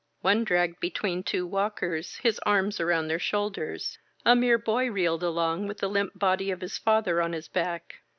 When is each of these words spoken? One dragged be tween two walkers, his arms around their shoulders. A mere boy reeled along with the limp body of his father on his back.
One 0.21 0.43
dragged 0.43 0.79
be 0.79 0.89
tween 0.89 1.21
two 1.21 1.45
walkers, 1.45 2.15
his 2.23 2.39
arms 2.39 2.79
around 2.79 3.07
their 3.07 3.19
shoulders. 3.19 3.99
A 4.25 4.35
mere 4.35 4.57
boy 4.57 4.89
reeled 4.89 5.21
along 5.21 5.67
with 5.67 5.77
the 5.77 5.87
limp 5.87 6.17
body 6.17 6.49
of 6.49 6.61
his 6.61 6.79
father 6.79 7.21
on 7.21 7.33
his 7.33 7.47
back. 7.47 7.97